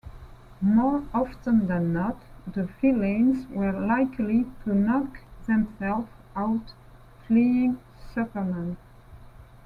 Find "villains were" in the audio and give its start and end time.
2.81-3.71